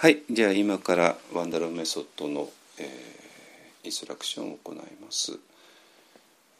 [0.00, 2.48] はいじゃあ今からワンダロメソッドの、
[2.78, 5.36] えー、インストラクションを行います、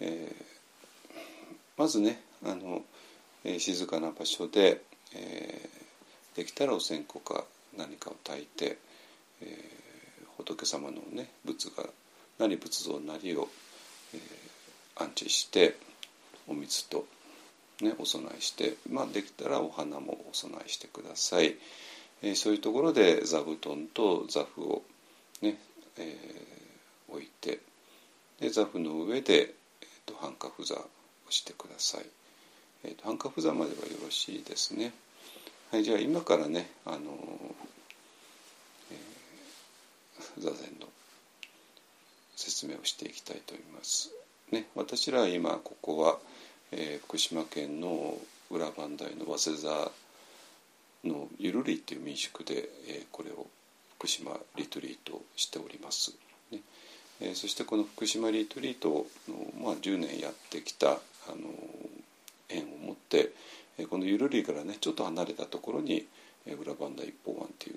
[0.00, 1.20] えー、
[1.76, 2.82] まずねあの、
[3.44, 4.82] えー、静かな場所で、
[5.14, 7.44] えー、できたらお線香か
[7.76, 8.76] 何かを焚いて、
[9.40, 9.48] えー、
[10.36, 11.84] 仏様のね仏が
[12.40, 13.46] 何仏像なりを、
[14.14, 15.76] えー、安置して
[16.48, 17.06] お水と、
[17.82, 21.54] ね、お供えして、まあ、できたらお花もお供えしてください。
[22.22, 24.82] えー、そういうところで座布団と座布を
[25.42, 25.56] ね、
[25.98, 27.60] えー、置いて
[28.40, 30.88] で座布の上で、えーと、半カフ座を
[31.30, 32.06] してください。
[32.84, 34.92] えーと、半カフ座まではよろしいですね。
[35.70, 37.00] はい、じゃあ今からね、あのー、
[38.92, 40.86] えー、座禅の
[42.36, 44.12] 説明をしていきたいと思います。
[44.52, 46.18] ね、私ら今ここは、
[46.72, 48.16] えー、福島県の
[48.50, 49.90] 裏磐梯の早稲田
[51.08, 53.46] のゆるりっていう民宿で、えー、これを
[53.96, 56.12] 福島リトリートしております。
[56.52, 56.60] ね
[57.20, 60.92] えー、そしてこの福島リトリートの、まあ、10年やってきたあ
[61.30, 61.50] の
[62.48, 63.32] 縁を持って、
[63.78, 66.06] えー、このゆるりからねちょっと離れたところに、
[66.46, 67.76] えー、裏磐梯一方湾っていう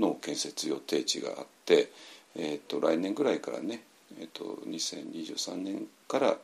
[0.00, 1.90] の建設予定地があって、
[2.36, 3.82] えーと、来年ぐらいからね、
[4.20, 6.36] えーと、と2023年から、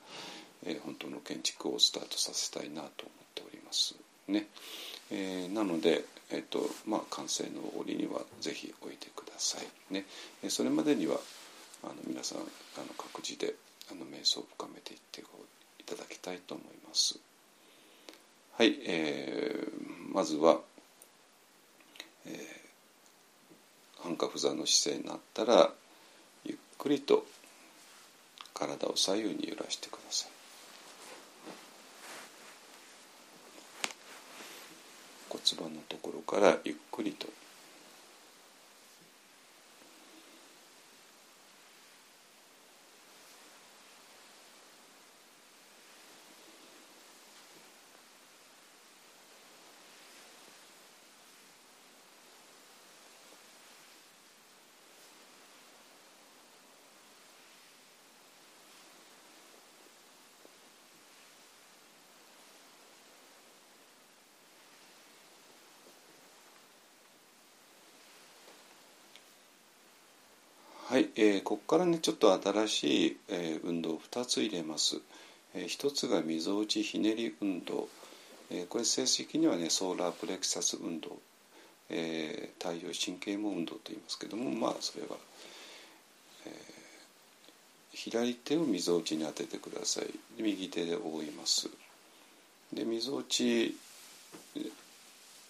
[0.65, 2.91] えー、本当の建築をスタートさせたいなと思っ
[3.35, 3.95] ております。
[4.29, 4.47] ね、
[5.11, 9.59] えー、なので、えーとまあ、完成の折にはぜひ置いてくださ
[9.91, 10.05] い、ね、
[10.49, 11.17] それまでには
[11.83, 12.47] あの皆さんあの
[12.97, 13.55] 各自で
[13.91, 17.19] あの瞑想を深めていっていただきたいと思います。
[18.57, 20.61] はい、えー、まずは、
[22.27, 25.71] えー、半角座の姿勢になったら
[26.45, 27.25] ゆっくりと
[28.55, 30.42] 体を左右に揺らしてください。
[35.33, 37.27] 骨盤のところからゆっくりと
[71.15, 74.97] えー、ここからねちょっと新しい、えー、運動を2つ入れます、
[75.55, 77.89] えー、1つがみぞおちひねり運動、
[78.51, 81.19] えー、これ正式にはねソーラープレクサス運動、
[81.91, 85.17] えー、太陽神経網運動と言いますけどもまあそれは、
[86.47, 86.53] えー、
[87.93, 90.07] 左手をみぞおちに当ててください。
[90.39, 91.69] 右手で覆います。
[92.73, 93.77] でみぞおち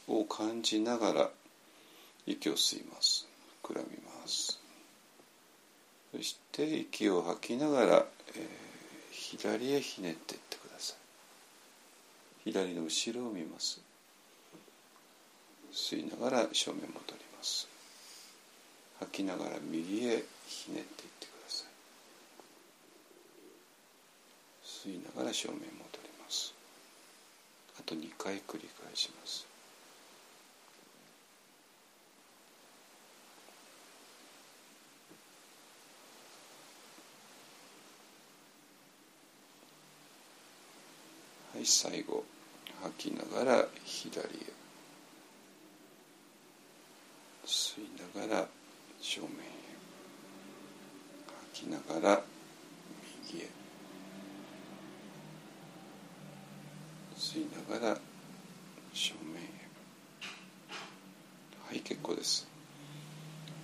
[0.08, 1.30] を感じながら
[2.26, 3.28] 息を吸います。
[3.62, 4.61] 膨らみます。
[6.14, 8.06] そして息を吐きながら、
[8.36, 8.44] えー、
[9.10, 12.50] 左へひねっていってください。
[12.50, 13.80] 左の後ろを見ます。
[15.72, 17.66] 吸いながら正面戻ります。
[19.00, 21.68] 吐きながら右へひねっていってください。
[24.90, 25.64] 吸いながら正面戻
[26.02, 26.52] ります。
[27.80, 29.51] あと2回繰り返します。
[41.62, 42.24] い最後
[42.82, 44.28] 吐きながら左へ
[47.46, 47.88] 吸い
[48.20, 48.46] ながら
[49.00, 49.32] 正面へ
[51.52, 52.22] 吐きながら
[53.30, 53.48] 右へ
[57.16, 57.98] 吸いながら
[58.92, 59.46] 正面へ
[61.68, 62.48] はい結構です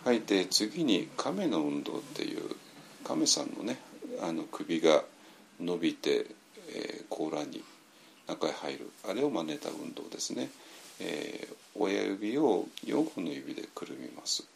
[0.04, 2.42] はいで次に亀の運動っていう
[3.04, 3.78] 亀さんのね
[4.22, 5.02] あの首が
[5.60, 6.26] 伸びて、
[6.68, 7.64] えー、甲羅に
[8.28, 8.90] 中へ入る。
[9.08, 10.50] あれを真似た運動ですね、
[11.00, 14.46] えー、親指を4本の指でくるみます。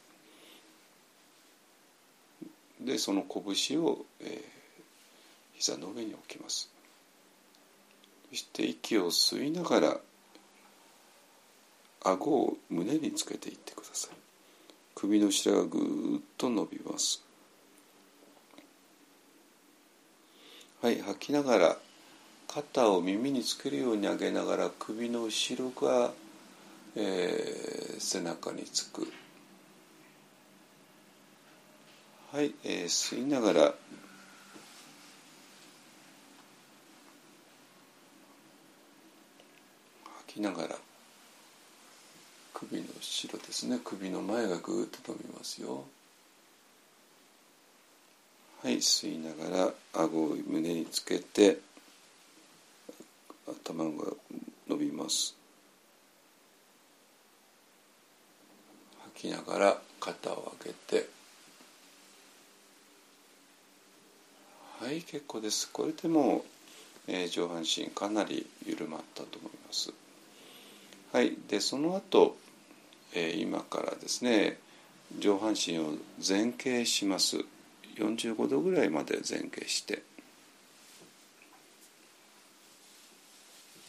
[2.81, 4.41] でその拳を、えー、
[5.55, 6.71] 膝の上に置きます。
[8.31, 10.01] そして息を吸いながら
[12.05, 14.11] 顎を胸につけていってください。
[14.95, 17.23] 首の後ろがぐーっと伸びます。
[20.83, 21.77] はい吐きながら
[22.55, 26.11] 肩を耳につけるように上げながら首の後ろが、
[26.95, 29.11] えー、背中につく。
[32.31, 33.61] はい、えー、吸いながら。
[40.27, 40.77] 吐きながら。
[42.53, 43.81] 首の後ろですね。
[43.83, 45.85] 首の前がぐーっと伸びますよ。
[48.63, 51.72] はい吸いながら顎を胸につけて。
[53.53, 53.91] 頭が
[54.69, 55.37] 伸びます。
[59.15, 61.09] 吐きながら肩を上げて。
[64.81, 65.71] はい結構です。
[65.71, 66.45] これでも
[67.09, 69.93] えー、上半身かなり緩まったと思います。
[71.13, 72.37] はい、でその後、
[73.15, 74.59] えー、今からですね
[75.19, 75.95] 上半身を
[76.27, 77.39] 前傾します。
[77.97, 80.03] 45度ぐらいまで前傾して。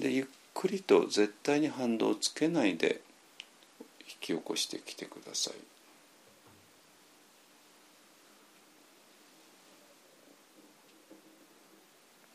[0.03, 2.99] でゆっくりと絶対に反動をつけないで
[4.01, 5.53] 引き起こしてきてください。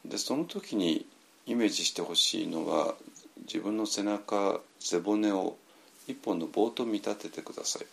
[0.09, 1.05] でその時に
[1.44, 2.94] イメージしてほしいのは
[3.43, 5.59] 自分の背中背骨を
[6.06, 7.87] 一本の棒と見立ててください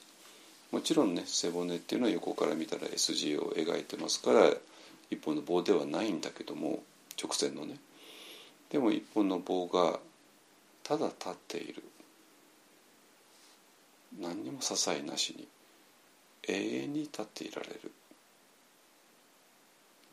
[0.71, 4.49] もちろんね背骨っていうのは横から見たら S 字を描いてますから
[5.11, 6.83] 一本の棒ではないんだけども
[7.21, 7.75] 直線のね
[8.69, 9.99] でも一本の棒が
[10.83, 11.83] ただ立っている。
[14.19, 15.47] 何にも支えなしに
[16.47, 17.91] 永遠に立っていられる。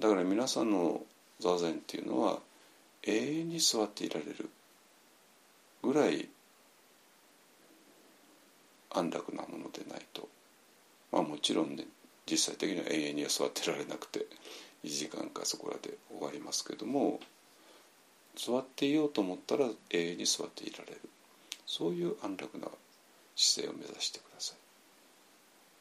[0.01, 1.03] だから皆さんの
[1.39, 2.39] 座禅っていうのは
[3.05, 4.51] 永遠に座っていられる
[5.83, 6.29] ぐらい
[8.91, 10.29] 安楽なものでないと。
[11.11, 11.85] まあもちろんね
[12.31, 14.27] 実際的には永遠には座ってられなくて
[14.85, 17.21] 1時間かそこらで終わりますけども
[18.37, 21.01] 座っていようと思ったら永遠に座っていられる。
[21.67, 22.69] そういう安楽な
[23.37, 24.55] 姿勢を目指してくださ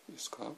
[0.07, 0.12] い。
[0.12, 0.51] いいですか？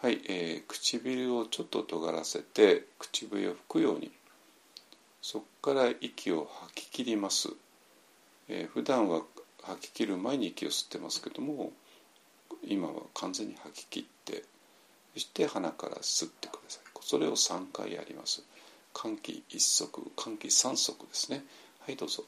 [0.00, 4.10] はい、えー、唇をちょっと尖らせて口笛を吹くように。
[5.20, 7.48] そこから息を吐き切ります、
[8.48, 9.22] えー、普段は
[9.62, 11.70] 吐き切る前に息を吸ってますけども
[12.66, 14.42] 今は完全に吐き切って
[15.14, 16.91] そして鼻から吸ってください。
[17.12, 18.42] それを3回やります。
[18.94, 21.44] 換気1足換気3足ですね。
[21.80, 22.24] はいどうぞ。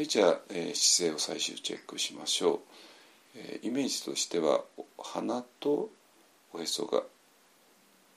[0.00, 2.58] はいじゃあ、えー、姿勢を最終チェックしましょう、
[3.36, 4.62] えー、イメージとしては
[4.96, 5.90] 鼻と
[6.54, 7.02] おへそが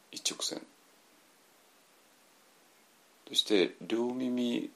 [0.10, 0.62] 一直線。
[3.28, 4.70] そして両耳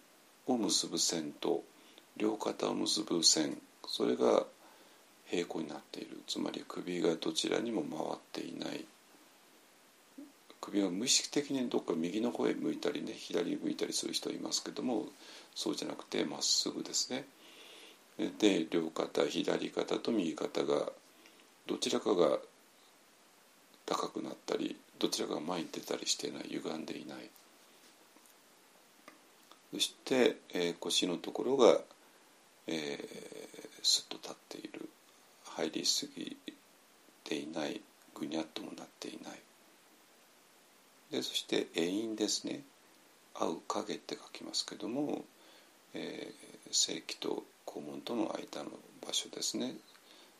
[0.47, 1.63] を結ぶ線と
[2.17, 3.57] 両肩を結ぶ線。
[3.87, 4.43] それが
[5.27, 6.21] 平行になっている。
[6.27, 8.85] つまり首がどちらにも回っていない。
[10.67, 15.05] 首が無意識的にどっか右の方へ向いたりね左に向いたりする人いますけども
[15.55, 17.25] そうじゃなくてまっすぐですね。
[18.39, 20.91] で両肩左肩と右肩が
[21.67, 22.39] どちらかが
[23.85, 27.29] 高くなったりどちらかが前に出たりしていない歪んでいない。
[29.73, 31.79] そして、えー、腰のところが、
[32.67, 32.97] えー、
[33.83, 34.89] スッと立っている。
[35.43, 36.37] 入りすぎ
[37.23, 37.81] ていない。
[38.13, 39.39] ぐにゃっともなっていない。
[41.11, 42.63] でそして「永遠」ですね
[43.33, 45.25] 「合う影」って書きますけども
[45.93, 48.69] えー、正規と肛門との間の
[49.05, 49.75] 場所ですね。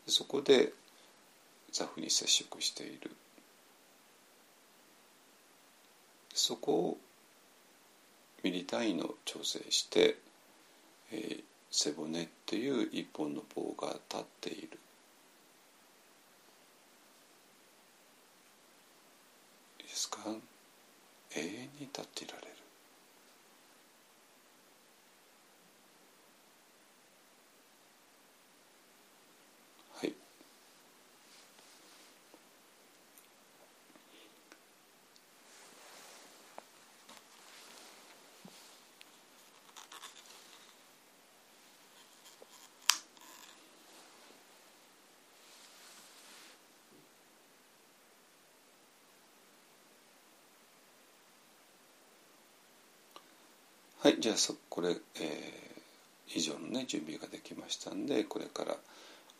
[0.07, 0.71] そこで
[1.71, 3.11] 座布に接触している。
[6.33, 6.97] そこを
[8.43, 10.17] ミリ単位の調整して、
[11.11, 14.79] えー、背骨っていう一本の棒が立っている。
[19.79, 20.19] ですか？
[21.37, 22.56] 永遠に立っていられる。
[54.07, 54.35] はいじゃあ
[54.69, 58.77] これ、えー、以上のね準備ができましたんでこれから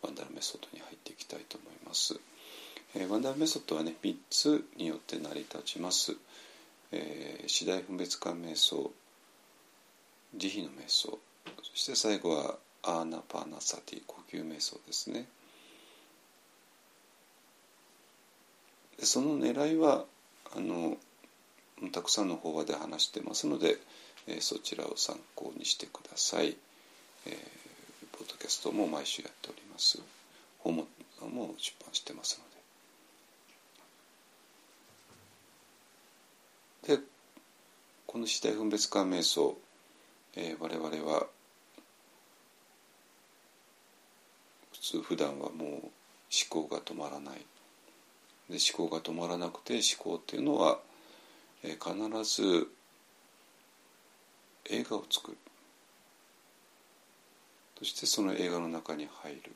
[0.02, 2.20] ワンダルマメソッドに入っていきたいと思います、
[2.94, 6.16] えー、ワンダルマメソッドはね3つによって成り立ちます、
[6.92, 8.92] えー、四大分別観瞑想
[10.36, 11.18] 慈悲の瞑想
[11.62, 15.24] そして最後はアーナパーナサティ呼吸瞑想ですね。
[18.98, 20.04] その狙いは
[20.54, 20.98] あの
[21.92, 23.78] たくさんの法話で話してますので、
[24.28, 26.56] え、そちらを参考にしてください、
[27.26, 27.34] えー、
[28.12, 30.00] ポッドキャストも毎週やっております。
[30.58, 30.86] 本も
[31.20, 32.40] も出版してます
[36.84, 36.96] ので。
[36.96, 37.02] で
[38.06, 39.56] この死体分別感瞑想、
[40.36, 41.26] えー、我々は
[44.72, 45.90] 普通普段はもう思
[46.48, 47.44] 考が止まらない。
[48.48, 50.78] で思考が止まらなくて思考っていうのは、
[51.62, 52.68] えー、必ず
[54.70, 55.36] 映画を作る。
[57.78, 59.52] そしてその映画の中に入る。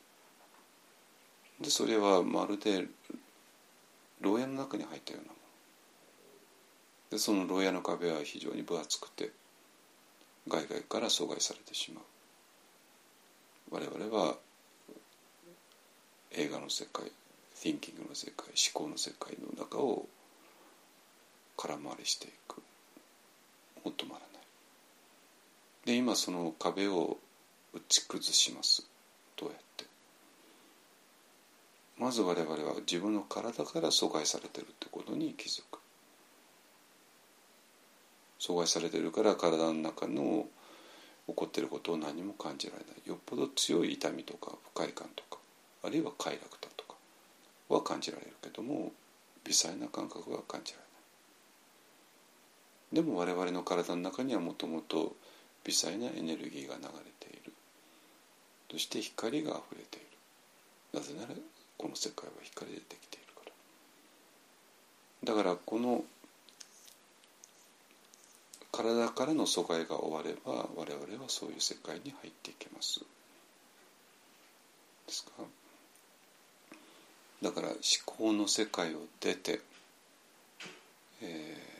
[1.61, 2.87] でそれはまるで
[4.21, 5.35] 牢屋の中に入ったようなもの。
[7.11, 9.31] でその牢屋の壁は非常に分厚くて
[10.47, 12.03] 外界から阻害されてしまう。
[13.71, 14.37] 我々は
[16.31, 17.11] 映画の世界
[17.55, 20.07] thinking の世界思考の世界の中を
[21.57, 22.61] 空回りしていく。
[23.85, 24.32] もっとまらない
[25.85, 27.17] で今その壁を
[27.73, 28.87] 打ち崩します。
[29.35, 29.85] どうやって。
[31.97, 35.79] まず我々は自分の体から阻害されてるってことに気づく。
[38.39, 40.45] 阻害されてるから体の中の
[41.27, 43.09] 起こってることを何も感じられない。
[43.09, 45.39] よっぽど強い痛みとか不快感とか
[45.83, 46.95] あるいは快楽だとか
[47.69, 48.91] は感じられるけども
[49.43, 50.83] 微細な感覚は感じられ
[52.93, 53.03] ない。
[53.05, 55.15] でも我々の体の中にはもともと
[55.63, 56.89] 微細なエネルギーが流れ
[57.19, 57.53] ている。
[58.71, 60.07] そして光があふれている。
[60.93, 61.29] なぜなら
[61.77, 63.41] この世界は光でできているか
[65.25, 65.33] ら。
[65.35, 66.03] だからこの
[68.71, 73.01] 体からの阻害が終われば我々はそういう世界に入っていけます。
[75.05, 75.31] ですか？
[77.43, 79.61] だから思考の世界を出て、
[81.21, 81.72] えー、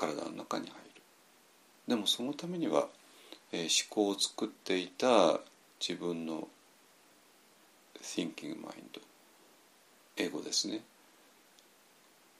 [0.00, 1.02] 体の中に入る。
[1.88, 2.88] でもそのためには、
[3.52, 5.40] えー、思考を作っていた
[5.78, 6.48] 自分の
[8.00, 9.00] thinking mind
[10.16, 10.80] 英語ですね。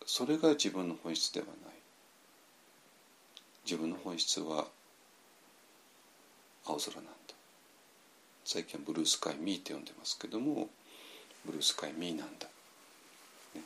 [0.07, 1.57] それが自分の本質ではない。
[3.65, 4.67] 自分の本質は
[6.65, 7.11] 青空なんだ。
[8.45, 10.69] 最近はブルースカイミーって呼んでますけども
[11.45, 12.47] ブルースカイミーなんだ、
[13.55, 13.63] ね、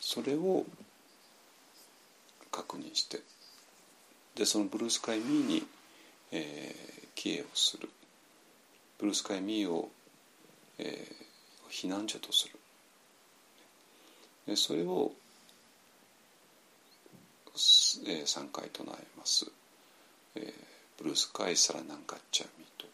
[0.00, 0.66] それを
[2.58, 3.20] 確認して
[4.34, 5.66] でそのブルースカイミーに、
[6.32, 7.88] えー、帰依をする。
[8.98, 9.90] ブルースカイミーを、
[10.78, 12.54] えー、避難所とする。
[14.46, 15.10] でそれを、
[18.06, 19.50] えー、3回唱えます、
[20.36, 20.52] えー、
[21.02, 22.86] ブルースカイサラナンガッチャミーと。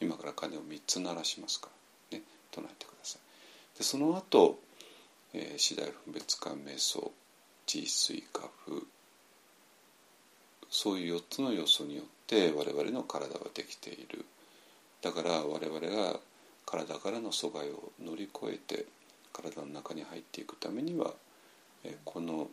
[0.00, 1.70] 今から鐘を3つ鳴らしますか
[2.12, 2.18] ら。
[2.18, 3.78] ね唱えてください。
[3.78, 4.60] でその後、
[5.34, 7.10] えー、次第分別感瞑想。
[7.68, 8.80] 地水化風
[10.70, 14.24] そういう4つの要素によって我々の体はできている。
[15.02, 16.18] だから我々が
[16.64, 18.86] 体からの阻害を乗り越えて
[19.32, 21.12] 体の中に入っていくためには
[22.04, 22.48] この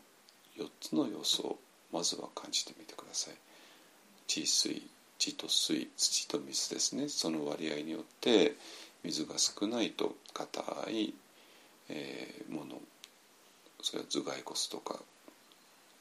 [0.57, 1.60] 4つの要素を
[1.93, 3.34] まずは感じてみてください。
[4.27, 4.86] 地水
[5.17, 7.07] 地と水土と水ですね。
[7.07, 8.55] その割合によって
[9.03, 11.13] 水が少ないと硬い、
[11.88, 12.81] えー、もの。
[13.85, 14.99] それは頭蓋骨とか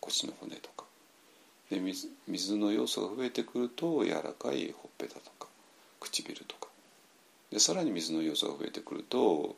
[0.00, 0.86] 腰の骨とか。
[1.70, 5.48] で水水の要素が増えてくると柔らかいほっぺたとか
[6.00, 6.68] 唇とか。
[7.50, 9.56] でさらに水の要素が増えてくると、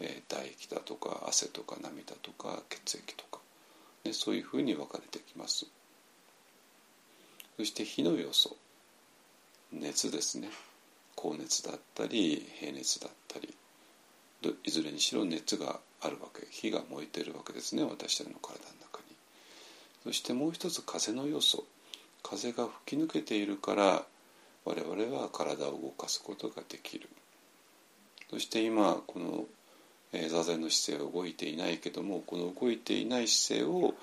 [0.00, 3.40] えー、唾液だとか汗とか涙とか血液とか、
[4.04, 5.64] ね、そういうふうに分かれてきます。
[7.56, 8.54] そして火の要素。
[9.72, 10.50] 熱ですね。
[11.16, 13.54] 高熱だったり平熱だったり。
[14.62, 19.16] いずれにしろ熱があるわけ火が燃えてるわけですね私たちの体の中に。
[20.04, 21.64] そしてもう一つ風の要素
[22.22, 24.04] 風が吹き抜けているから
[24.64, 27.08] 我々は体を動かすことができる。
[28.30, 29.44] そして今この、
[30.12, 33.94] えー、座禅の姿勢は動いていないけどもこの動いていない姿勢を、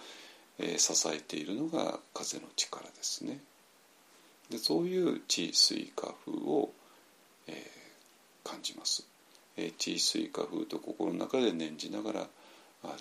[0.60, 3.40] えー、支えているのが風の力ですね。
[4.50, 6.72] でそういう地水化風を、
[7.48, 9.06] えー、感じます、
[9.78, 12.28] 地水化風と心の中で念じながら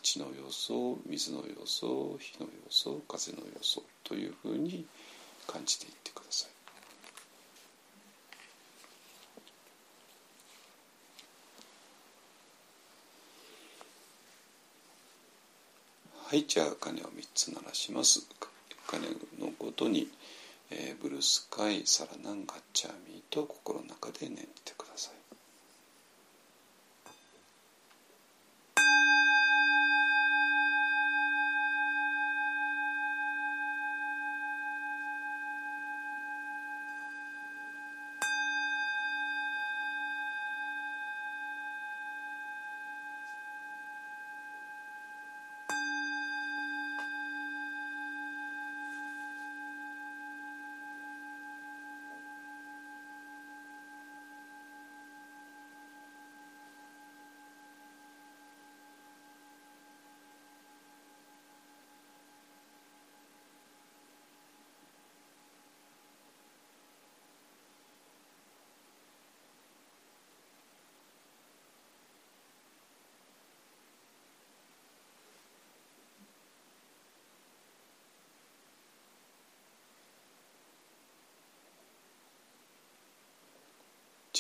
[0.03, 4.87] 地の要素水の要素火の要素風の要素というふうに
[5.47, 6.59] 感じていってください。
[16.31, 18.21] はいじゃあ鐘を3つ鳴らします
[18.87, 19.09] 鐘
[19.41, 20.09] のごとに、
[20.71, 24.88] えー、ブルースカイサラナンガッチャーミーと心の中で念じてください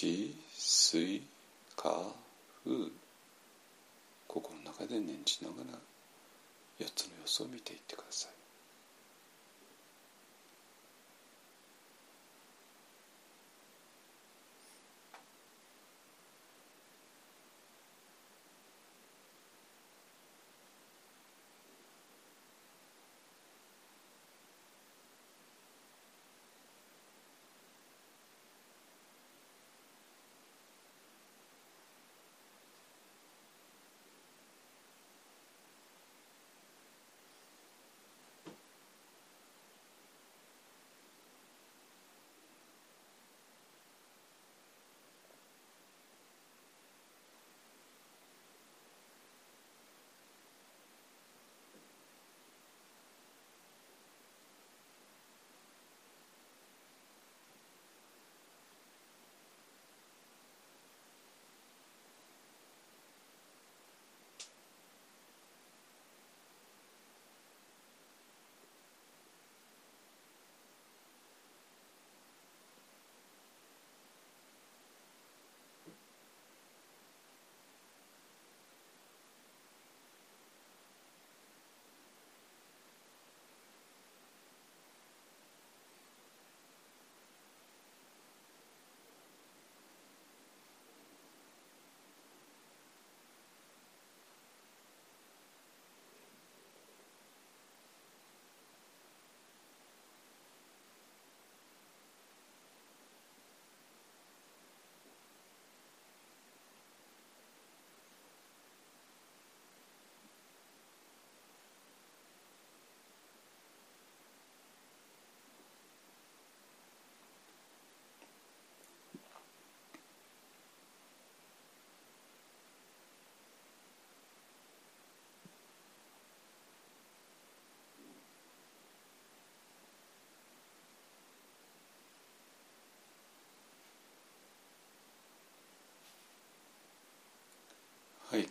[0.01, 1.21] 地水
[1.75, 2.15] 火
[2.65, 2.73] 風
[4.29, 5.79] 心の中で念じながら
[6.79, 8.38] 4つの様子を見ていってください。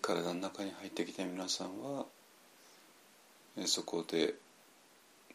[0.07, 2.05] 体の中に入ってきた皆さんは
[3.65, 4.35] そこで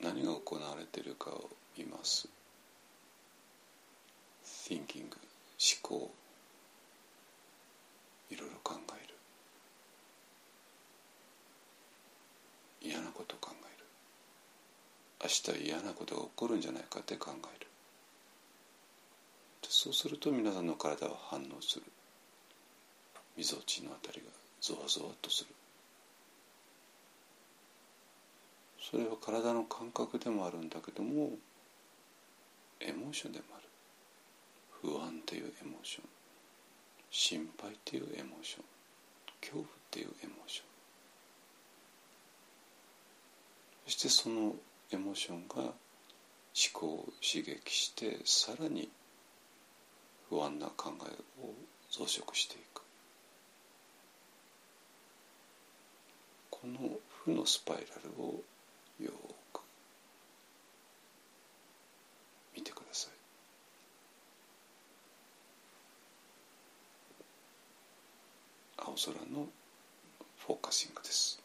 [0.01, 2.27] 何が行われているかを見ます。
[4.43, 5.11] Thinking 思
[5.83, 6.11] 考。
[8.31, 9.15] いろいろ考える。
[12.81, 13.85] 嫌なこと考える。
[15.23, 17.67] 明日嫌なことが起こるんじゃないかって考える。
[19.69, 21.83] そうすると皆さんの体は反応する。
[23.37, 24.42] みぞおちのあたりが。
[24.63, 25.51] ゾワゾワとする。
[28.81, 31.31] それは体の感覚でもあるんだけども
[32.81, 33.65] エモーションでもある。
[34.81, 36.05] 不安っていうエモーション。
[37.11, 38.65] 心配っていうエモーション。
[39.41, 40.67] 恐怖っていうエモーション。
[43.87, 44.55] そしてその
[44.93, 45.73] エモーションが思
[46.73, 48.89] 考を刺激してさらに
[50.29, 51.53] 不安な考えを
[51.91, 52.72] 増殖していく。
[56.63, 56.79] この
[57.25, 58.41] 負のスパイラルを
[59.03, 59.11] よ
[59.53, 59.63] く
[62.55, 63.11] 見てください。
[68.79, 69.49] 青空の
[70.47, 71.42] フォーカシングです。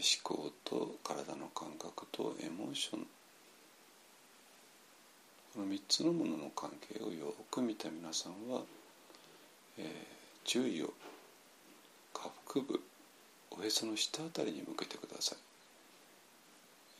[0.00, 3.06] 思考と体の感覚とエモーション
[5.54, 8.62] この3つのものの関係をよく見た皆さんは、
[9.78, 9.84] えー、
[10.44, 10.92] 注意を
[12.12, 12.80] 下腹部
[13.50, 15.38] おへその下あたりに向けてください。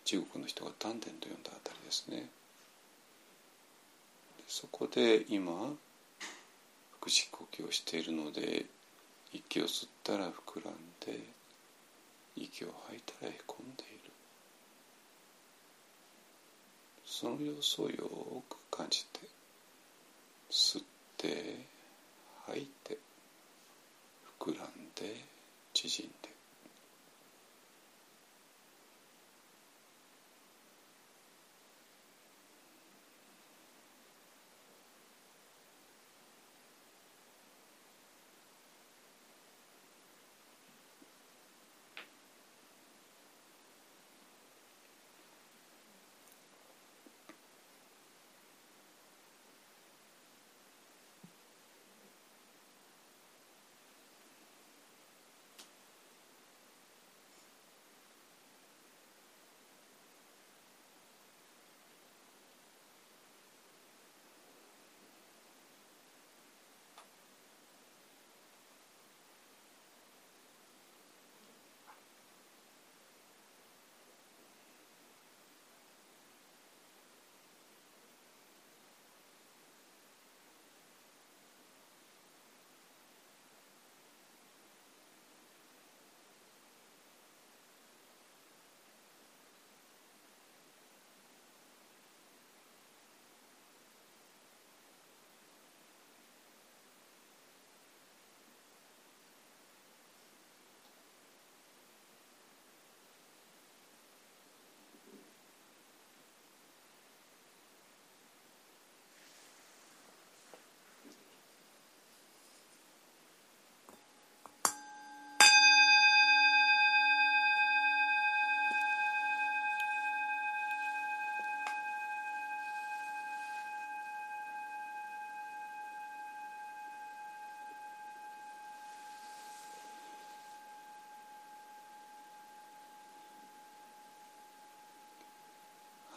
[0.05, 2.29] 中国の人が丹田と呼んだあたりですね。
[4.49, 5.53] そこで今
[7.01, 8.67] 腹式呼吸をしているので
[9.33, 10.75] 息を吸ったら膨らん
[11.07, 11.21] で
[12.40, 14.11] 息を吐いたらへこんでいる。
[17.05, 19.20] その様子をよく感じて
[20.50, 20.83] 吸っ
[21.18, 21.66] て
[22.46, 22.96] 吐いて
[24.40, 25.16] 膨らんで
[25.74, 26.30] 縮んで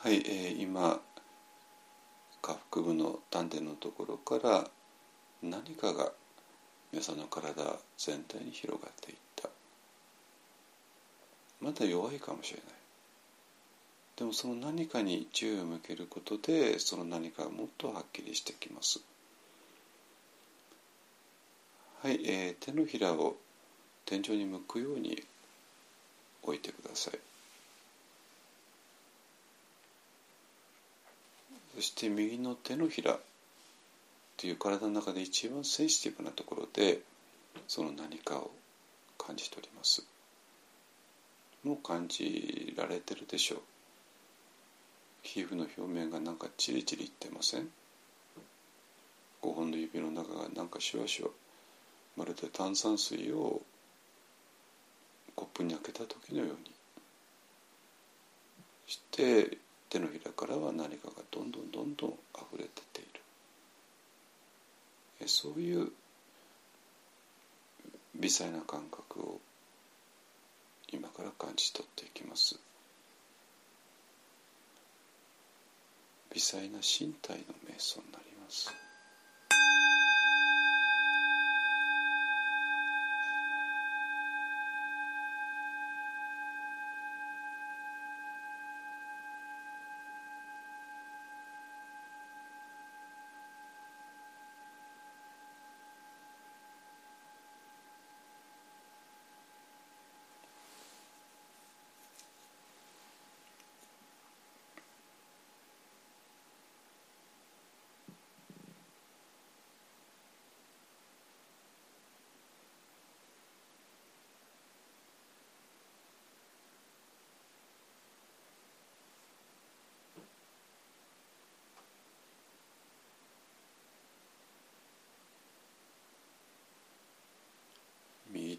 [0.03, 0.99] はい、えー、今
[2.41, 4.69] 下腹部の丹田のところから
[5.41, 6.11] 何かが
[6.91, 7.63] 皆さんの体
[7.97, 9.47] 全体に広がっていった。
[11.61, 12.65] まだ弱いかもしれない。
[14.17, 18.99] でもその何かに注意を向けることでその何かがもっとはっきりしてきます。
[22.01, 23.37] はい、えー、手のひらを
[24.05, 25.23] 天井に向くように
[26.41, 27.32] 置いてください。
[31.75, 33.19] そして右の手のひら
[34.37, 36.99] という体の中で一番センシティブなところで
[37.67, 38.51] その何かを
[39.17, 40.05] 感じております。
[41.63, 43.59] もう感じられてるでしょう。
[45.23, 47.69] 皮膚の表面がなんかチリチリいってません
[49.41, 51.31] ？5本の指の中がなんかシュワシュワ
[52.17, 53.61] まるで炭酸水を
[55.35, 56.71] コップに開けた時のように。
[58.85, 59.57] して
[59.93, 63.03] 手のひらからは何かがどんどんどんどん溢れててい
[65.21, 65.27] る。
[65.27, 65.91] そういう
[68.15, 69.39] 微細な感覚を
[70.91, 72.59] 今から感じ取っていきます。
[76.33, 78.73] 微細な身体の瞑想になります。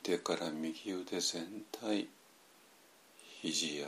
[0.04, 2.06] 手から右腕全体
[3.40, 3.86] 肘や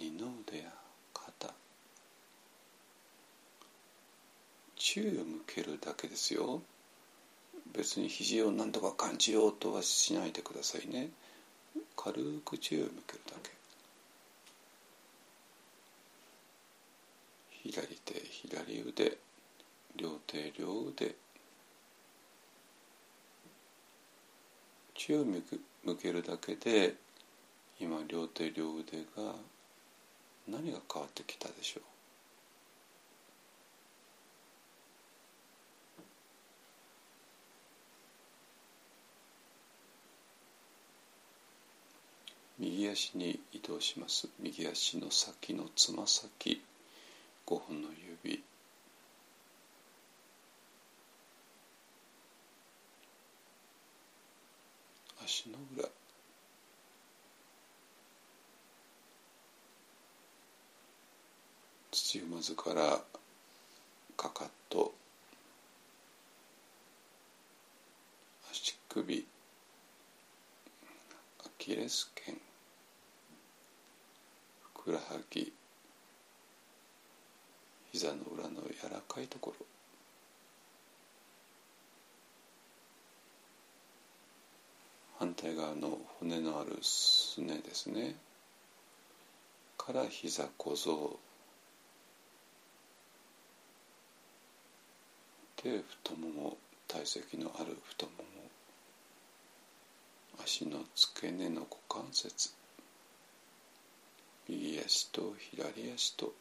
[0.00, 0.70] 二の腕や
[1.12, 1.52] 肩。
[4.74, 6.62] 注意を向けるだけですよ。
[7.74, 11.10] 別に肘を何とか感じようとはしないでくださいね。
[11.94, 13.50] 軽く注意を向けるだけ。
[17.68, 19.18] 左手左腕
[19.96, 21.14] 両手両腕。
[24.94, 26.94] 注意を向けるだけで
[27.80, 29.34] 今両手両腕が
[30.48, 31.82] 何が変わってきたでしょう？
[42.60, 44.28] 右足に移動します。
[44.38, 46.62] 右足の先のつま先
[47.46, 47.88] 5本の
[48.22, 48.42] 指
[55.26, 55.88] 足の裏
[61.90, 63.00] 土踏まずから
[64.18, 64.92] かかと
[68.50, 69.26] 足首
[71.40, 72.38] アキレス腱
[74.74, 75.50] ふくらはぎ
[77.92, 79.73] 膝の裏の柔らかいところ。
[85.18, 88.16] 反対側の骨のあるすねですね。
[89.78, 91.18] から膝小僧。
[95.62, 96.56] で太もも
[96.88, 98.24] 体積のある太もも。
[100.42, 102.50] 足の付け根の股関節。
[104.48, 106.32] 右足と左足と。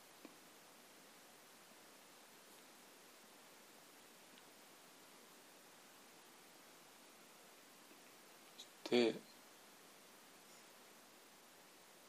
[8.90, 9.16] で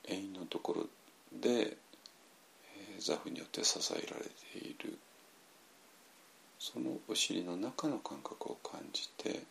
[0.09, 0.87] 円のところ
[1.41, 4.99] で、えー、座布によって支えられている
[6.59, 9.43] そのお尻の中の感覚を感じて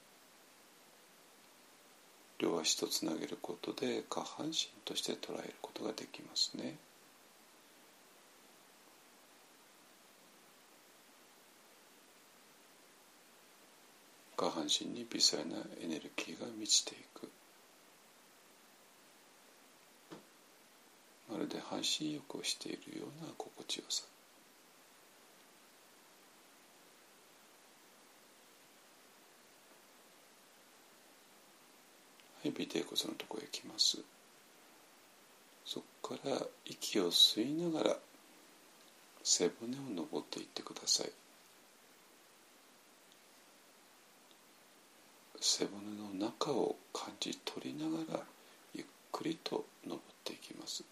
[2.40, 6.76] 両足とつなげることで下半身として捉えることができますね。
[14.36, 17.30] 下半身に微細なエネルギーが満ちていく
[21.30, 24.04] まるで半身浴をしているような心地よさ
[32.42, 33.98] はい尾てい骨のところへ行きます
[35.66, 37.98] そこから息を吸いながら
[39.26, 41.12] 背骨を登っていってください
[45.46, 48.20] 背骨の中を感じ取りながら
[48.74, 50.86] ゆっくりと登っていきます。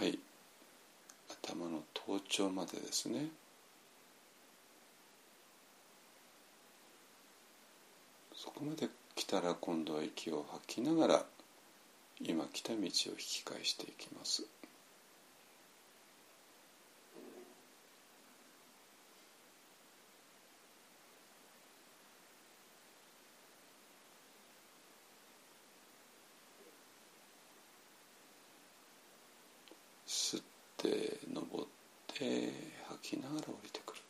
[0.00, 0.18] はい。
[1.44, 3.28] 頭の頭頂までですね。
[8.34, 11.24] そこまで来たら今度は息を吐きながら
[12.20, 14.44] 今来た道を引き返していきます
[30.08, 30.42] 吸っ
[30.78, 31.66] て登っ
[32.06, 32.52] て
[32.88, 34.00] 吐きながら降りてくる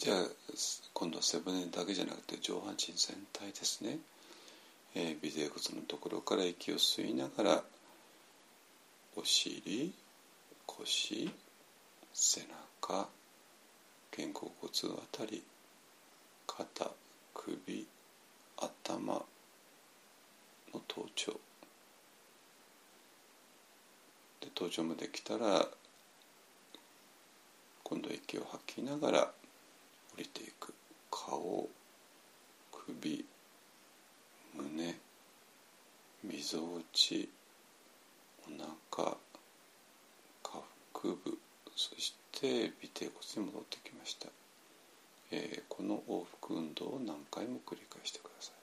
[0.00, 0.16] じゃあ
[0.94, 3.98] 今度は背骨だけじゃなくて上半身全体ですね、
[4.94, 7.62] えー、尾てい骨のところから息を吸いながら
[9.14, 9.92] お尻
[10.64, 11.30] 腰
[12.14, 13.08] 背中
[14.10, 15.42] 肩甲骨あたり
[16.46, 16.90] 肩
[17.34, 17.86] 首
[18.56, 19.12] 頭
[20.72, 21.38] の頭頂。
[24.40, 25.66] で頭頂まで来たら
[27.84, 29.30] 今度は息を吐きながら
[30.20, 30.74] 降りていく
[31.10, 31.66] 顔
[32.70, 33.24] 首
[34.54, 34.94] 胸
[36.22, 37.26] みぞおち
[38.46, 38.50] お
[38.92, 39.16] 腹
[40.42, 41.38] 下腹部
[41.74, 44.28] そして尾てい骨に戻ってきました
[45.32, 48.59] えー、この往復運動を何回も繰り返してください。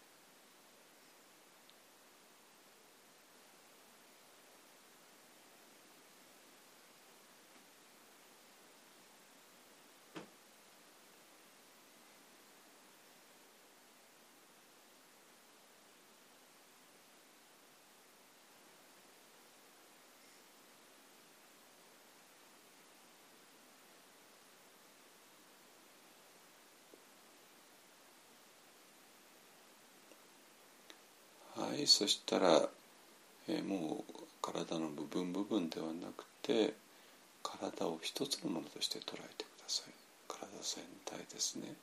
[31.87, 32.69] そしたら、
[33.47, 36.73] えー、もう体の部分部分ではなくて
[37.43, 39.93] 体を一つのものとして捉えてください。
[40.27, 41.73] 体全体ですね。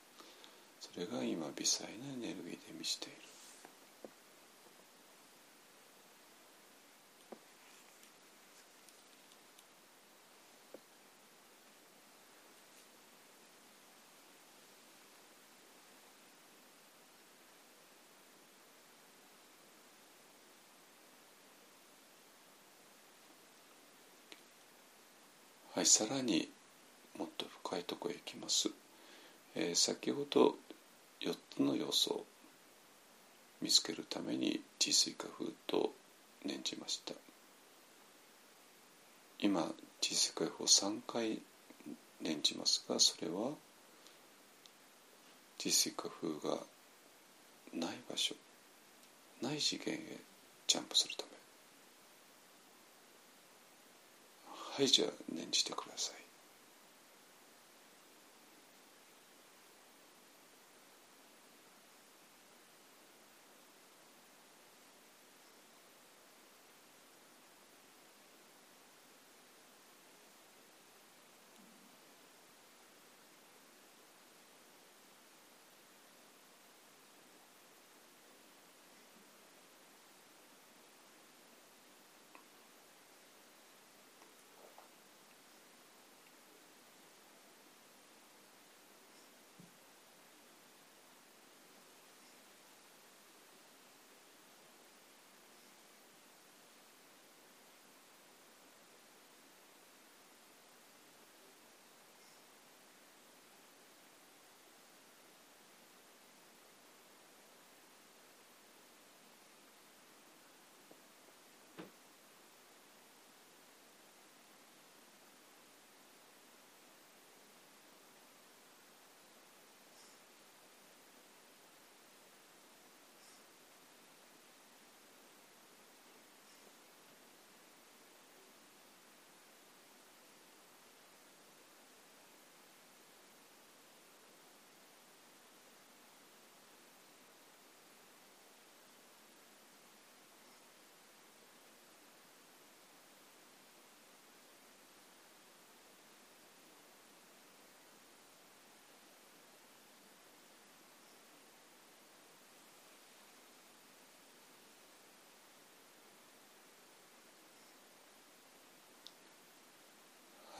[0.79, 3.17] それが今微細なエネルギーで満ちている。
[25.85, 26.49] いさらに
[27.17, 28.69] もっと深いところへ行きます、
[29.53, 30.55] えー、先ほど
[31.21, 32.25] 4つの要素を
[33.61, 35.91] 見つけるために地水化風と
[36.43, 37.13] 念じました。
[39.39, 39.71] 今
[40.01, 41.39] 地水化風を3回
[42.21, 43.51] 念じますがそれは
[45.57, 46.57] 地水化風が
[47.73, 48.35] ない場所
[49.41, 49.99] ない次元へ
[50.67, 51.34] ジャンプするため。
[54.75, 56.24] はいじゃあ念じてください。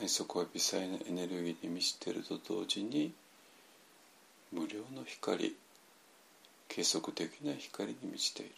[0.07, 3.13] そこは微細なエネルギーに満ちていると同時に
[4.51, 5.55] 無料の光
[6.67, 8.51] 計測できな光に満ちている。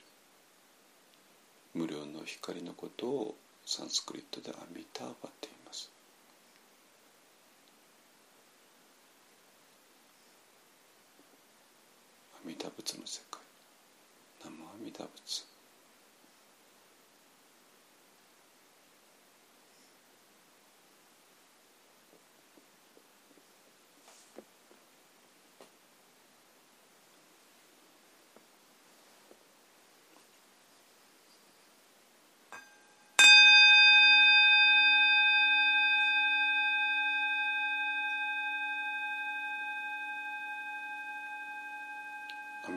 [1.73, 3.35] 無料の光のことを
[3.65, 5.91] サンスクリットでアミターバって言います。
[12.43, 13.41] 阿弥陀仏の世界。
[14.43, 15.57] 南無阿弥陀仏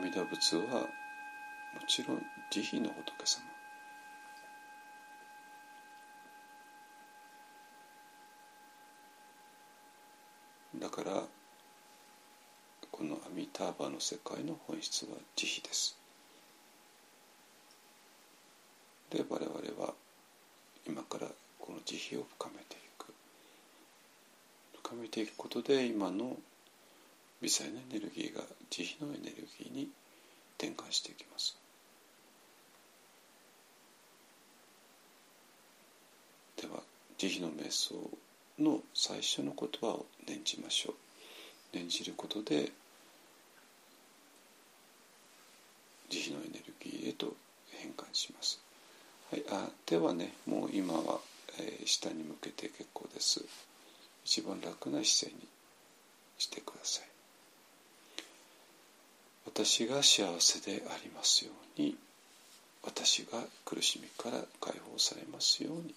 [0.11, 0.87] 陀仏はも
[1.87, 3.45] ちろん慈悲の仏様。
[10.79, 11.23] だから
[12.91, 15.97] このアミターバの世界の本質は慈悲です。
[19.11, 19.93] で我々は
[20.85, 21.27] 今から
[21.59, 23.13] この慈悲を深めていく。
[24.83, 26.35] 深めていくことで今の
[27.41, 29.89] 微細なエネルギーが慈悲のエネルギーに
[30.61, 31.57] 展開していきます。
[36.61, 36.83] では
[37.17, 37.95] 慈悲の瞑想
[38.59, 40.95] の最初の言葉を念じましょう。
[41.73, 42.71] 念じることで
[46.09, 47.33] 慈悲のエネルギーへと
[47.71, 48.61] 変換します。
[49.31, 51.21] はい、あではね、もう今は、
[51.57, 53.43] えー、下に向けて結構です。
[54.23, 55.47] 一番楽な姿勢に
[56.37, 57.10] してください。
[59.53, 61.97] 私が幸せでありますように
[62.83, 65.93] 私が苦しみから解放されますように。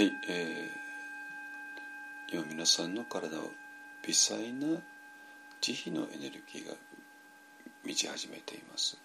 [0.00, 3.50] はい、えー、今皆さんの体を
[4.06, 4.80] 微細な
[5.60, 6.74] 慈悲のエネルギーが
[7.84, 8.96] 満ち始めています。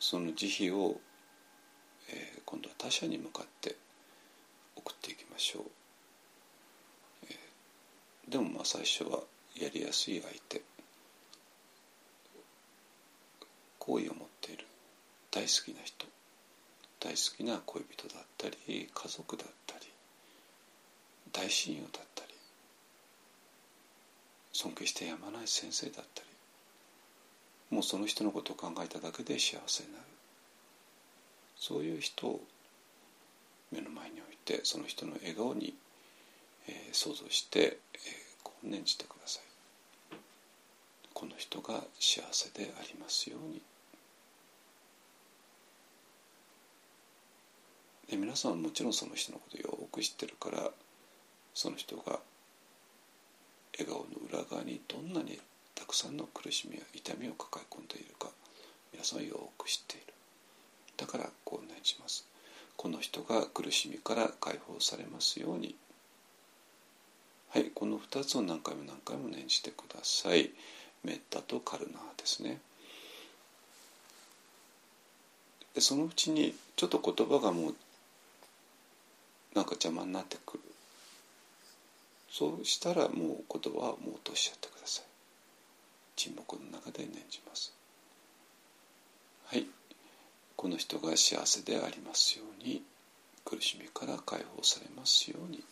[0.00, 0.98] その慈悲を、
[2.08, 3.76] えー、今度は他者に向かって
[4.74, 5.62] 送っていきましょう、
[7.28, 9.20] えー、でもまあ最初は
[9.60, 10.62] やりやすい相手
[13.78, 14.64] 好意を持っている
[15.30, 16.06] 大好きな人
[17.04, 19.86] 大好きな恋人だったり家族だったり
[21.30, 22.32] 大親友だったり
[24.54, 26.28] 尊敬してやまない先生だったり
[27.70, 30.04] もうその人のことを考えただけで幸せになる。
[31.56, 32.40] そういう人を
[33.72, 35.74] 目の前に置いてその人の笑顔に、
[36.68, 38.00] えー、想像して、えー、
[38.42, 40.16] こう念じてください。
[41.12, 43.60] この人が幸せでありますように。
[48.10, 50.70] で皆さんはもちろんその人のことよく知ってるから
[51.54, 52.20] その人が
[53.78, 55.38] 笑顔の裏側にどんなに
[55.74, 58.28] たくさんの苦しみや痛みを抱え込んでいるか
[58.92, 60.12] 皆さんよく知っている。
[60.96, 62.26] だからこう念じます。
[62.76, 65.74] この人が苦しみから解放されますように。
[67.50, 70.50] はいこの2つを何回も何回も念じてください。
[71.02, 72.60] メッタとカルナーですね。
[75.74, 77.74] でそのうちにちょっと言葉がもう
[79.54, 80.62] なんか邪魔になってくる。
[82.30, 85.04] そうしたらもう言葉はもう落としちゃってください。
[86.16, 87.72] 沈黙の中で念じます。
[89.46, 89.66] はい。
[90.56, 92.82] この人が幸せでありますように
[93.44, 95.62] 苦しみから解放されますように。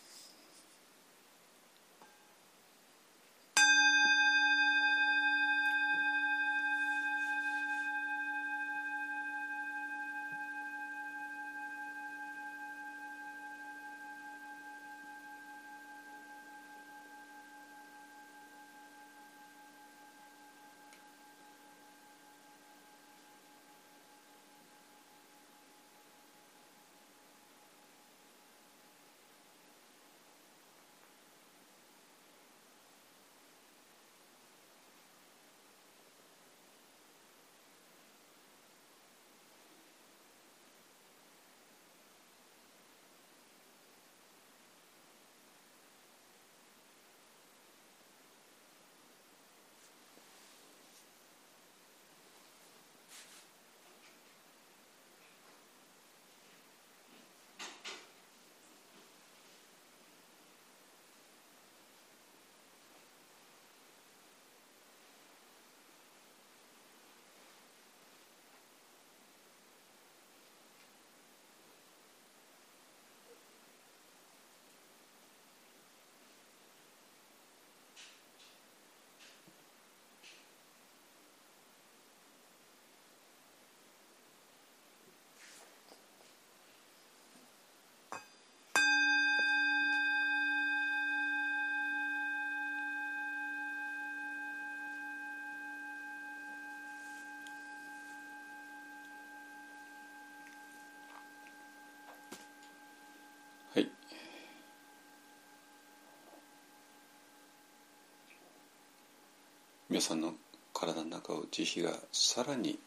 [109.93, 110.33] 皆さんの
[110.73, 112.79] 体の中を慈悲がさらに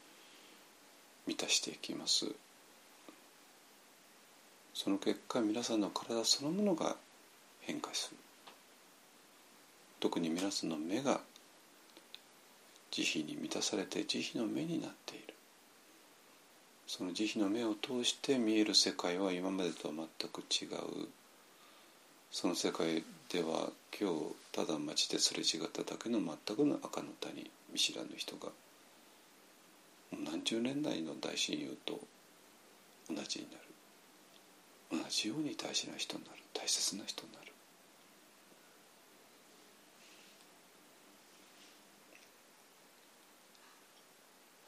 [1.25, 2.27] 満たしていきます。
[4.75, 6.97] その結果皆さんの体そのものが
[7.61, 8.17] 変化する。
[10.01, 11.21] 特に皆さんの目が
[12.91, 15.35] 慈悲に満たされて慈悲の目になっている。
[16.89, 21.09] その慈悲の目を通して見える世界は今までとは全く違う。
[22.31, 28.49] その世界では今日ただ街ですれ違っただけの全くの赤の谷見知らぬ人が
[30.13, 32.01] 何十年来の大親友と
[33.09, 35.03] 同じになる。
[35.05, 36.37] 同じように大事な人になる。
[36.55, 37.53] 大切な人になる。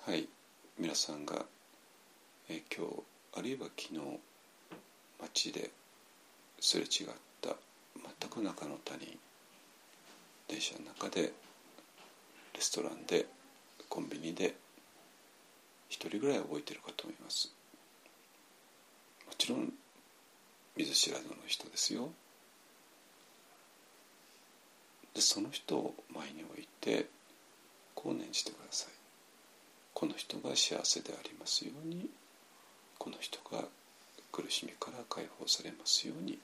[0.06, 0.28] はい。
[0.78, 1.44] 皆さんが、
[2.48, 3.02] え今日
[3.34, 4.20] あるいは昨日
[5.20, 5.70] 街で
[6.60, 7.27] すれ違った
[8.20, 9.18] 全く中の谷
[10.48, 11.32] 電車の中でレ
[12.60, 13.26] ストランで
[13.88, 14.54] コンビニで
[15.88, 17.52] 一人ぐらい覚えてるかと思います。
[19.26, 19.72] もちろん
[20.76, 22.10] 見ず知らずの人ですよ。
[25.14, 27.06] でその人を前に置いて
[27.94, 28.92] こう念じてください。
[29.94, 32.08] この人が幸せでありますように
[32.98, 33.64] この人が
[34.32, 36.38] 苦しみから解放されますように。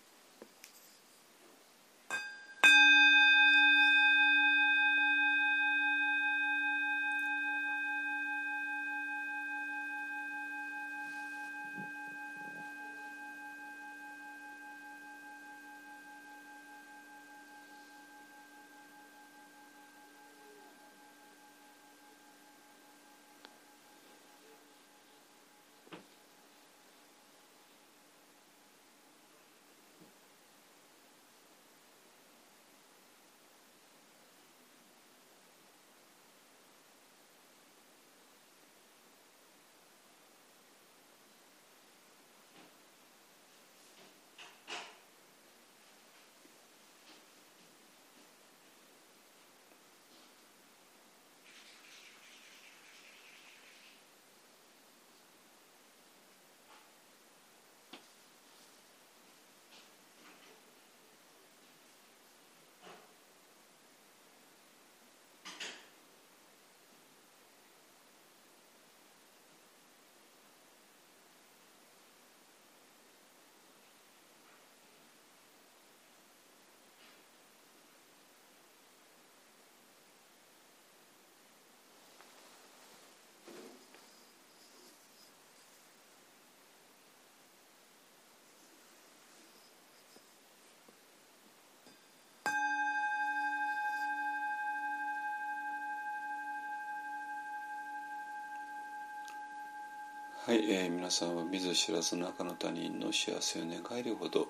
[100.46, 104.46] はい、えー、皆さんは見ず知らずの赤の他人の幸せを願えるほど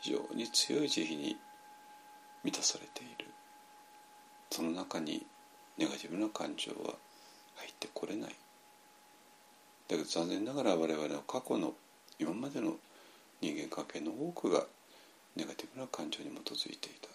[0.00, 1.36] 非常に強い慈悲に
[2.42, 3.30] 満たされている
[4.50, 5.24] その中に
[5.78, 6.94] ネガティブな感情は
[7.54, 8.30] 入ってこれない。
[8.30, 11.72] だけど残念ながら我々の過去の
[12.18, 12.74] 今までの
[13.40, 14.64] 人間関係の多くが
[15.36, 17.10] ネガティブな感情に基づいていた。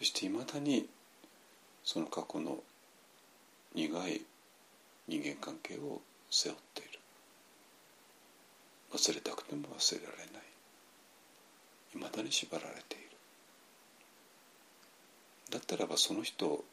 [0.00, 0.88] そしていまだに
[1.84, 2.58] その過去の
[3.72, 4.22] 苦い
[5.06, 6.02] 人間関係を
[6.32, 6.98] 背負っている。
[8.94, 10.42] 忘れたくても忘れられない。
[11.94, 13.08] いまだに縛られている。
[15.50, 16.64] だったらばその人を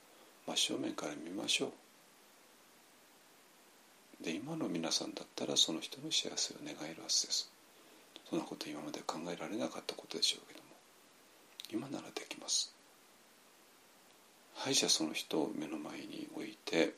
[0.48, 1.74] 真正面から見ましょ
[4.22, 4.24] う。
[4.24, 7.52] で今の皆さんだったらその人の幸せを願えるはずです。
[8.30, 10.70] そんなこと今まで考えられなかったことでしょうけども。
[11.72, 12.74] 今ならできます。
[14.56, 16.94] はいじゃあその人を目の前に置いて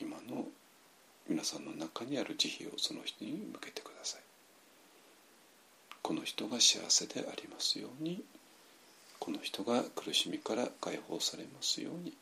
[0.00, 0.46] 今の
[1.28, 4.20] 皆さんの中にある慈悲をその人に向けてください。
[6.02, 8.24] この人が幸せでありますように
[9.20, 12.14] この人が苦しみから解放されますように。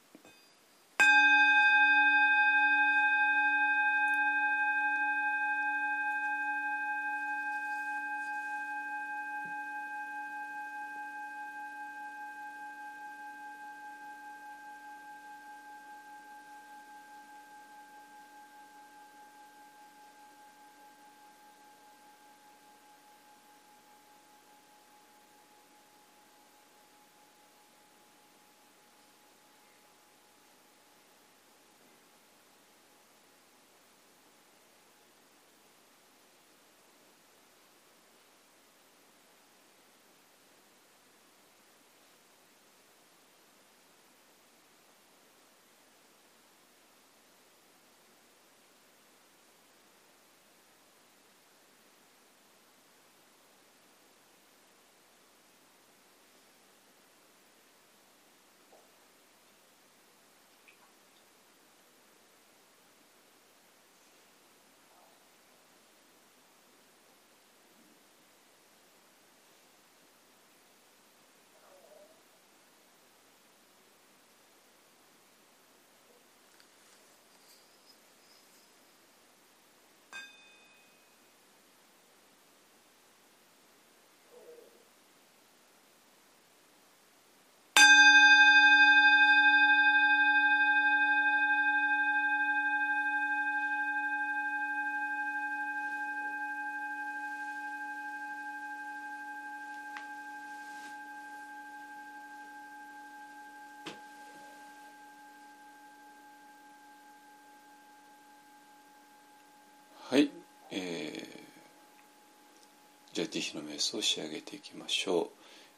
[113.19, 115.29] じゃあ慈悲の瞑想を仕上げていきましょう、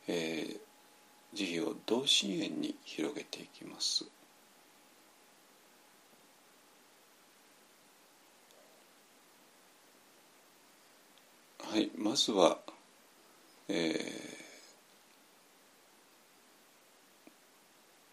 [0.08, 0.58] えー、
[1.32, 4.04] 慈悲を同心円に広げていきます。
[11.62, 12.58] はいまずは、
[13.68, 14.40] えー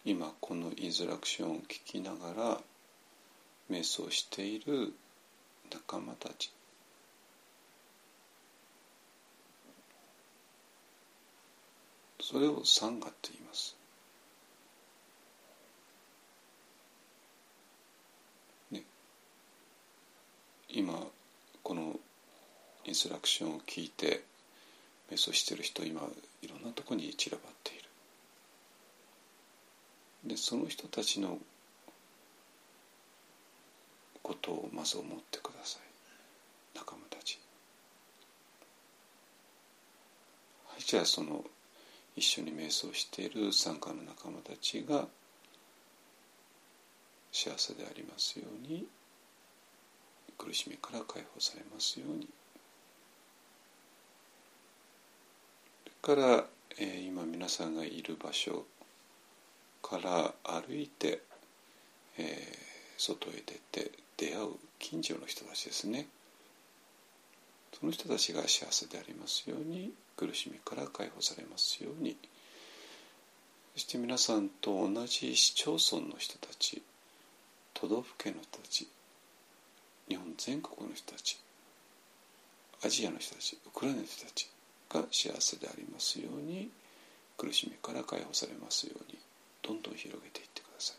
[0.06, 2.62] 今このインストラクションを聞きながら
[3.70, 4.94] 瞑想している
[5.70, 6.57] 仲間たち。
[12.30, 13.78] それをサンガと言います。
[18.70, 18.84] ね、
[20.68, 21.08] 今
[21.64, 21.98] この
[22.84, 24.26] インストラクションを聞いて
[25.10, 26.02] 瞑想してる人今
[26.42, 27.84] いろんなとこに散らばっている。
[30.26, 31.38] でその人たちの
[34.22, 35.82] ことをまず思ってください
[36.76, 37.40] 仲間たち
[40.68, 41.46] はいじゃあその
[42.18, 45.08] 一緒に瞑想している参加の仲間たちが
[47.32, 48.88] 幸せでありますように
[50.36, 52.28] 苦しみから解放されますように。
[56.04, 56.46] それから、
[56.80, 58.66] えー、今皆さんがいる場所
[59.84, 61.22] から歩いて、
[62.18, 62.28] えー、
[62.98, 64.50] 外へ出て出会う
[64.80, 66.08] 近所の人たちですね。
[67.80, 72.18] その人たちが幸せでありますように苦しみから解放されますように。
[73.76, 76.82] そして皆さんと同じ市町村の人たち
[77.76, 78.88] 都道府県の人たち
[80.10, 81.40] 日本全国の人たち
[82.84, 84.50] アジアの人たちウクライナの人たち
[84.90, 86.72] が幸せでありますように
[87.38, 89.20] 苦しみから解放されますように
[89.62, 90.98] どんどん広げていってください、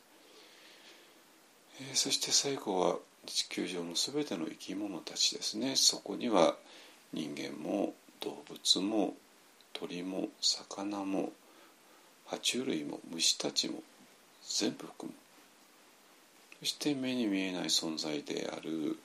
[1.91, 5.77] えー、そして最後は地球上の全ての生き物たちですね。
[5.77, 6.57] そこには
[7.13, 9.15] 人間も動物も
[9.73, 11.33] 鳥も魚も
[12.29, 13.83] 爬虫類も虫たちも
[14.47, 15.17] 全部含む。
[16.61, 18.99] そして目に見えない存在である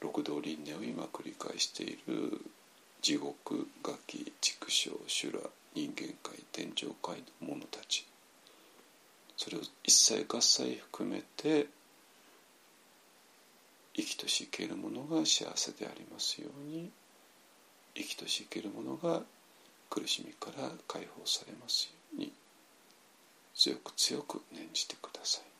[0.00, 2.40] 六道輪廻を今繰り返している
[3.02, 5.38] 地獄餓鬼畜生修羅
[5.74, 8.06] 人間界天上界の者たち。
[9.36, 11.66] それを一切合切含めて
[13.94, 16.90] 生きとし生けるものが幸せでありますように。
[17.94, 19.22] 生きとし生けるものが
[19.90, 22.32] 苦しみから解放されますように
[23.54, 25.51] 強く強く念じてください。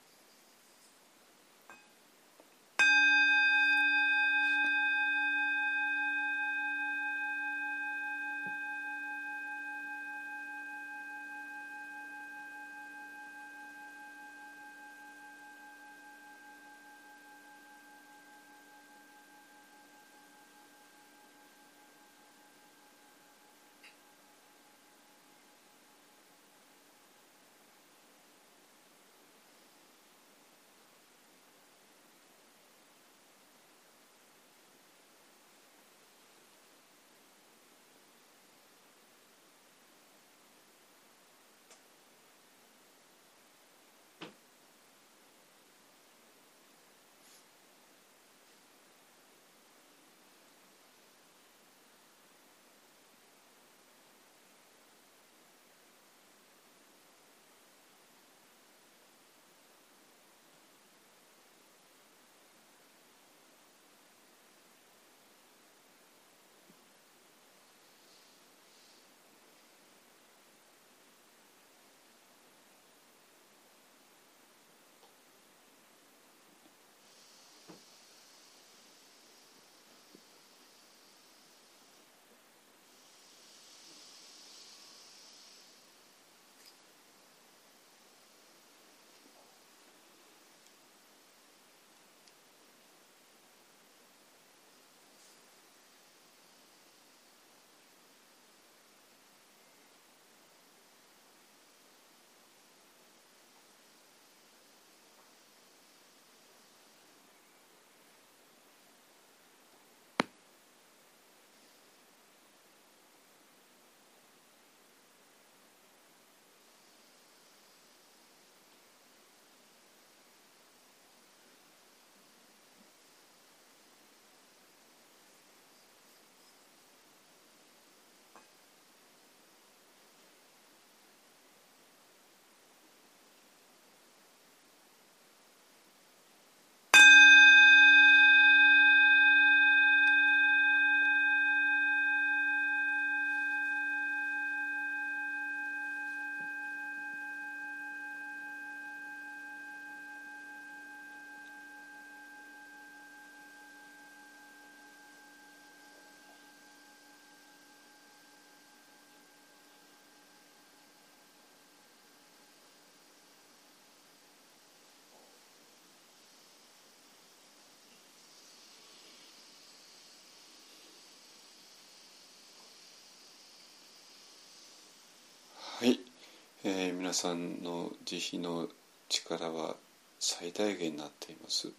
[176.64, 178.68] えー、皆さんの慈悲の
[179.08, 179.74] 力は
[180.20, 181.72] 最大限になっています。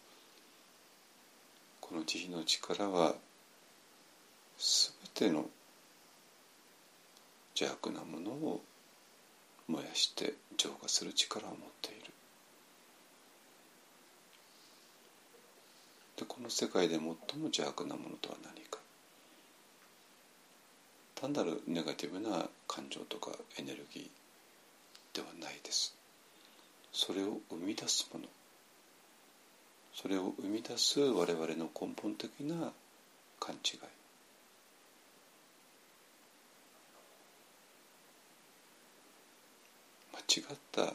[1.80, 3.16] この慈悲の力は
[4.58, 5.46] 全ての
[7.58, 8.62] 邪悪なものを
[9.70, 12.12] 燃やして浄化する力を持っている。
[16.18, 18.80] でこの世界で最も邪悪なものとは何か。
[21.16, 24.23] 単なるネガティブな感情とかエネルギー。
[25.14, 25.96] ではないです。
[26.92, 28.26] それを生み出すもの。
[29.94, 32.72] それを生み出す我々の根本的な
[33.40, 33.80] 勘違い。
[40.14, 40.94] 間違った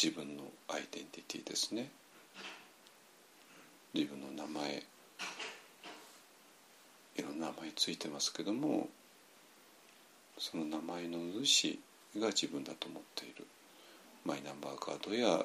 [0.00, 1.90] 自分のアイデンティティですね。
[3.92, 4.82] 自分の名前。
[7.16, 8.88] いろんな名前ついてますけども
[10.38, 11.78] その名前の主
[12.16, 13.46] が自分だと思っている。
[14.24, 15.44] マイナンバーカードや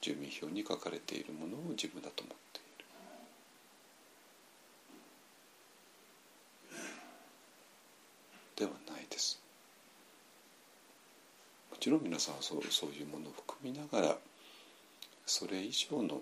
[0.00, 2.84] 住民票に書かれているものを自分だと思っている。
[8.56, 9.40] ではないです。
[11.70, 14.16] もちろん皆さんはそうそういうものを含みながら
[15.26, 16.20] それ以上の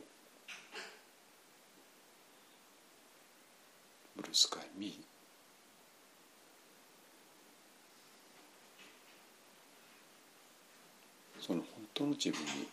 [4.17, 5.10] ブルースカイミー
[11.41, 12.69] その本当の自分に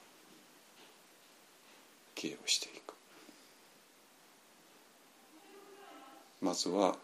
[2.15, 2.93] 敬をしていく。
[6.41, 6.95] まずは、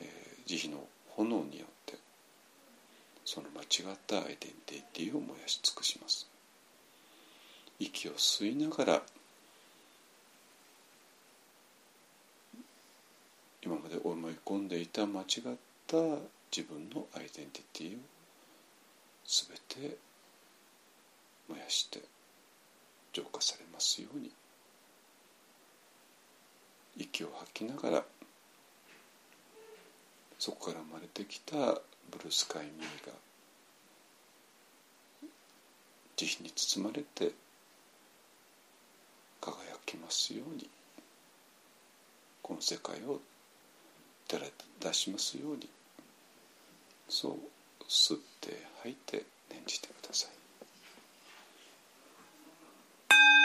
[0.00, 0.08] えー、
[0.46, 1.98] 慈悲の炎によって
[3.24, 4.36] その間違ったアイデン
[4.66, 6.28] ティティを燃やし尽くします。
[7.78, 9.02] 息を吸いながら
[13.64, 15.26] 今まで思い込んでいた間違っ
[15.86, 15.96] た
[16.54, 17.98] 自分のアイデンティティを
[19.26, 19.96] 全て
[21.48, 22.00] 燃やして
[23.12, 24.30] 浄化されますように
[26.96, 28.04] 息を吐きながら
[30.38, 33.12] そこから生まれてきたブルースカイミーが
[36.16, 37.32] 慈悲に包まれて
[39.40, 40.68] 輝きますように
[42.42, 43.20] この世界を
[44.28, 44.48] 照ら
[44.80, 45.68] 出しますように
[47.08, 47.32] そう
[47.88, 50.43] 吸って吐いて念じてください。
[53.14, 53.43] thank you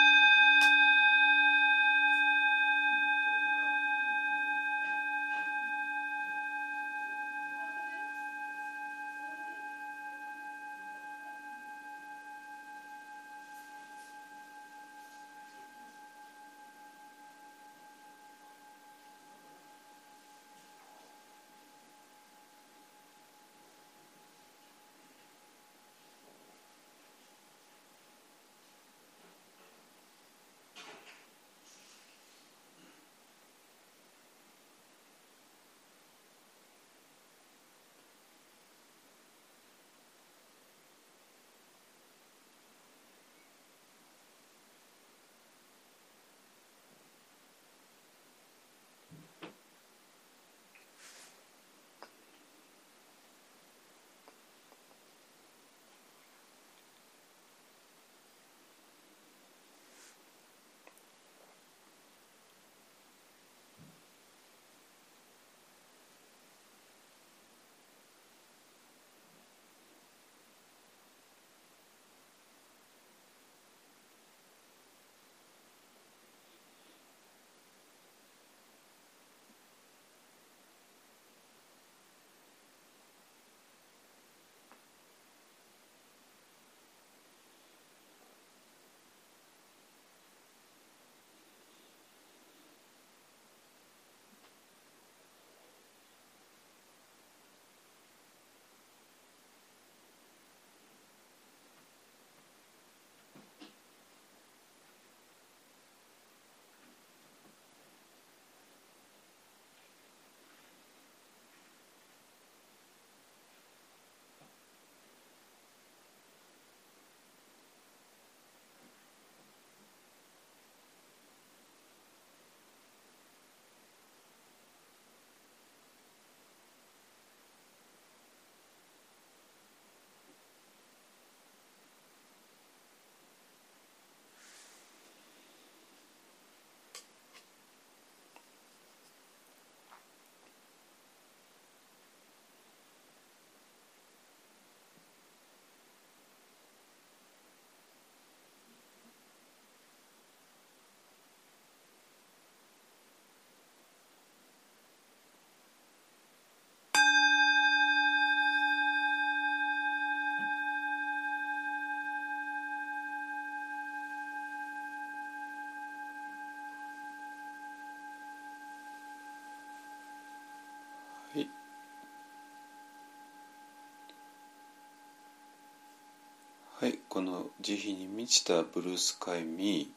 [177.10, 179.92] この慈悲に満ちたブルースカイ見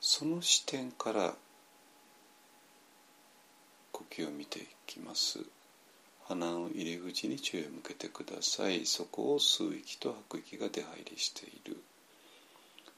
[0.00, 1.34] その視点から
[3.90, 5.40] 呼吸を見ていきます。
[6.28, 8.86] 鼻の入り口に注意を向けてください。
[8.86, 11.76] そこを吸う息と吐く息が出入りしている。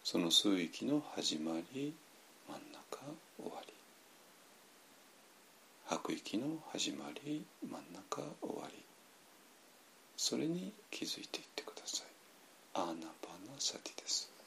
[0.05, 1.95] その吸う息の始まり
[2.47, 2.99] 真ん中
[3.39, 3.73] 終わり。
[5.87, 8.75] 吐く息の始まり真ん中終わり。
[10.19, 12.10] それに気づいていってください。
[12.73, 14.40] アナパナサティです。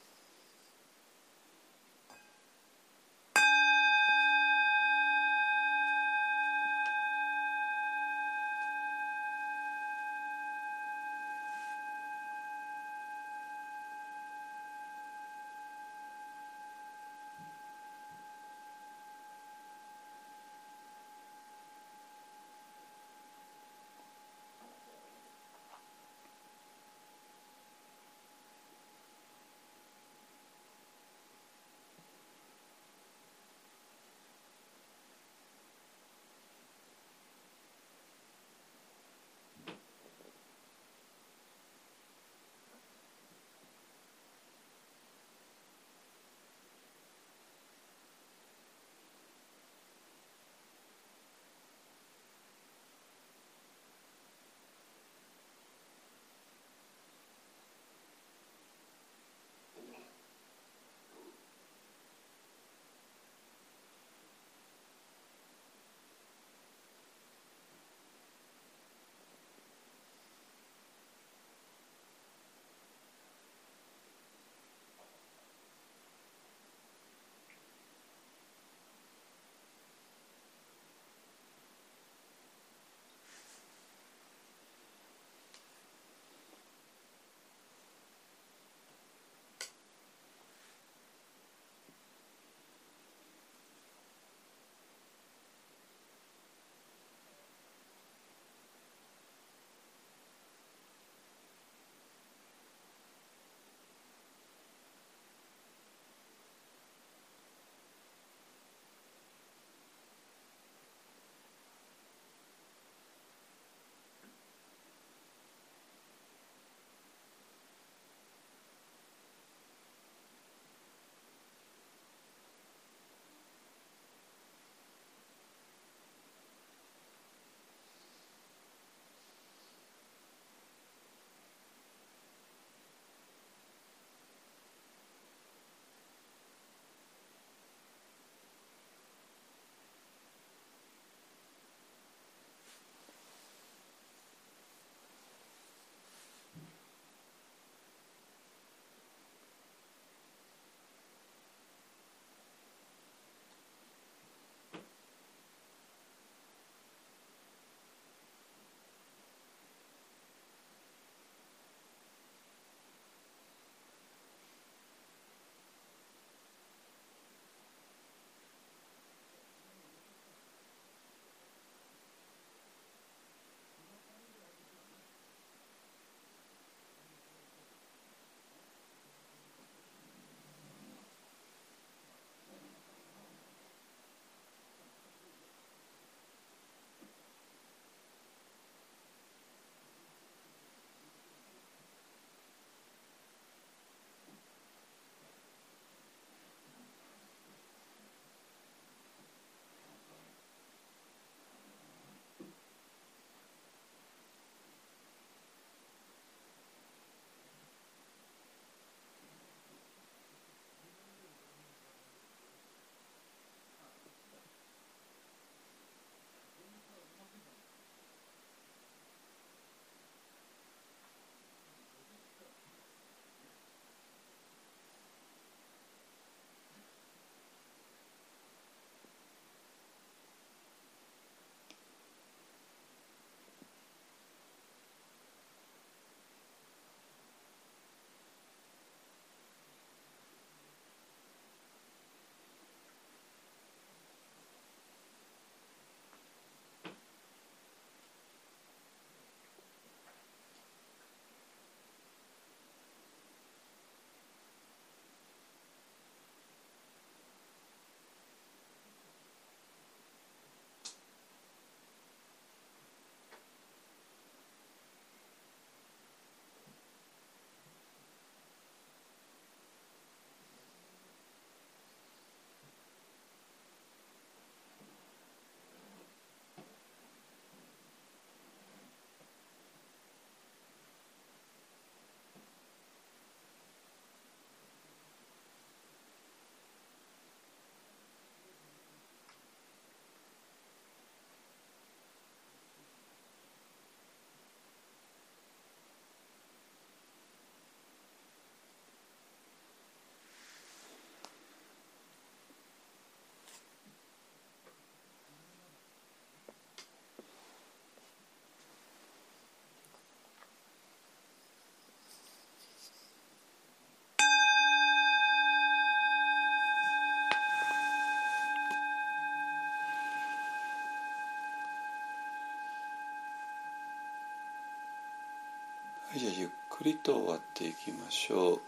[326.84, 328.60] くりと終わっていきましょう。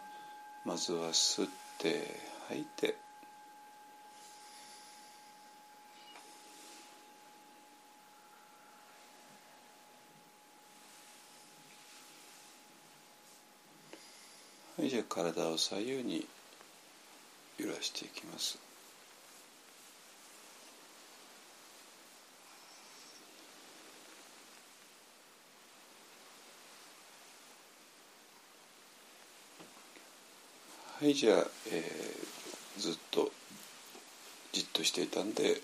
[0.64, 2.94] まずは吸って吐いて。
[14.78, 16.26] はいじゃあ体を左右に
[17.58, 18.65] 揺らしていきます。
[30.98, 33.30] はいじゃあ、えー、ずっと
[34.52, 35.60] じっとしていたんで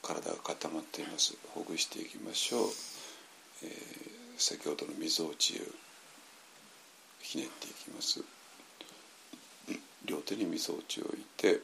[0.00, 1.36] 体が固まっています。
[1.52, 2.68] ほぐしていきましょう、
[3.64, 3.70] えー、
[4.36, 5.56] 先ほどのみぞおちを
[7.20, 8.22] ひねっていきます。
[10.04, 11.58] 両手にみぞおちを置いて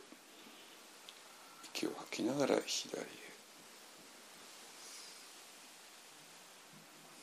[1.77, 3.05] 息を吐きながら左へ。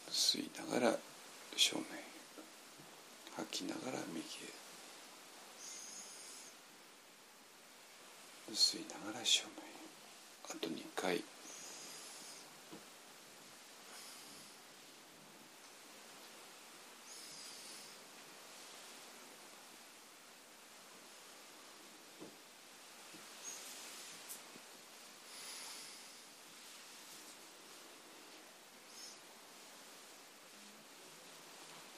[0.09, 0.95] 吸いながら
[1.57, 1.83] 正面
[3.35, 4.62] 吐きながら右へ。
[8.53, 9.51] 吸いながら正面
[10.45, 11.23] あと2回。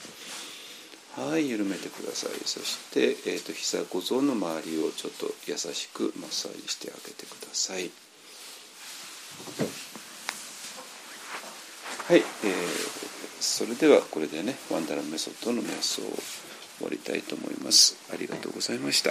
[1.16, 2.30] はい緩めてください。
[2.44, 7.90] そして、えーと、膝小僧の周りをちょっと優しくマッサージしてあげてください。
[12.08, 12.22] はい、えー、
[13.40, 16.04] それではこれでねワンダラメソッドの瞑想を
[16.78, 17.96] 終わりたいと思います。
[18.12, 19.10] ありがとうございました。